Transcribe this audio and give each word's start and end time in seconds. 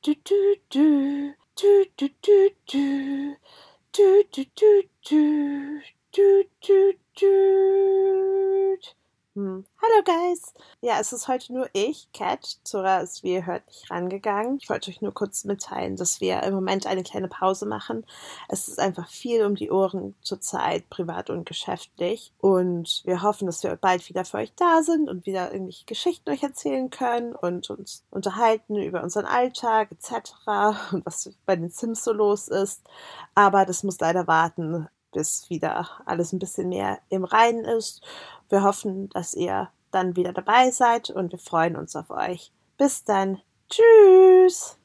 do 0.00 0.14
do 0.24 0.56
do 0.70 1.34
do 1.56 1.84
do 1.96 2.08
do 2.22 2.48
do 2.66 3.36
do 3.92 4.24
do 4.32 4.82
do 5.02 5.82
do 6.12 6.44
do 6.60 6.62
do 6.62 6.94
do. 7.16 8.78
Hmm. 9.34 9.60
Hallo 9.98 10.04
Guys! 10.04 10.54
Ja, 10.80 11.00
es 11.00 11.12
ist 11.12 11.26
heute 11.28 11.52
nur 11.52 11.68
ich, 11.72 12.08
Cat. 12.12 12.58
Zora 12.62 12.98
ist, 12.98 13.24
wie 13.24 13.32
ihr 13.32 13.46
hört, 13.46 13.66
nicht 13.66 13.90
rangegangen. 13.90 14.58
Ich 14.60 14.68
wollte 14.68 14.90
euch 14.90 15.00
nur 15.00 15.12
kurz 15.12 15.44
mitteilen, 15.44 15.96
dass 15.96 16.20
wir 16.20 16.42
im 16.44 16.54
Moment 16.54 16.86
eine 16.86 17.02
kleine 17.02 17.26
Pause 17.26 17.66
machen. 17.66 18.06
Es 18.48 18.68
ist 18.68 18.78
einfach 18.78 19.08
viel 19.08 19.44
um 19.44 19.56
die 19.56 19.70
Ohren 19.70 20.14
zurzeit, 20.22 20.88
privat 20.88 21.30
und 21.30 21.46
geschäftlich. 21.46 22.32
Und 22.38 23.02
wir 23.06 23.22
hoffen, 23.22 23.46
dass 23.46 23.62
wir 23.62 23.74
bald 23.76 24.08
wieder 24.08 24.24
für 24.24 24.38
euch 24.38 24.52
da 24.54 24.82
sind 24.82 25.08
und 25.08 25.26
wieder 25.26 25.52
irgendwelche 25.52 25.86
Geschichten 25.86 26.30
euch 26.30 26.42
erzählen 26.42 26.90
können 26.90 27.34
und 27.34 27.68
uns 27.70 28.04
unterhalten 28.10 28.76
über 28.76 29.02
unseren 29.02 29.26
Alltag 29.26 29.90
etc. 29.90 30.32
und 30.92 31.06
was 31.06 31.30
bei 31.44 31.56
den 31.56 31.70
Sims 31.70 32.04
so 32.04 32.12
los 32.12 32.46
ist. 32.46 32.82
Aber 33.34 33.64
das 33.64 33.82
muss 33.82 33.98
leider 33.98 34.28
warten, 34.28 34.86
bis 35.12 35.50
wieder 35.50 35.88
alles 36.04 36.32
ein 36.32 36.38
bisschen 36.38 36.68
mehr 36.68 37.00
im 37.08 37.24
Reinen 37.24 37.64
ist. 37.64 38.02
Wir 38.48 38.62
hoffen, 38.62 39.08
dass 39.08 39.34
ihr 39.34 39.70
dann 39.90 40.16
wieder 40.16 40.32
dabei 40.32 40.70
seid 40.70 41.10
und 41.10 41.32
wir 41.32 41.38
freuen 41.38 41.76
uns 41.76 41.96
auf 41.96 42.10
euch. 42.10 42.52
Bis 42.76 43.04
dann. 43.04 43.40
Tschüss. 43.68 44.77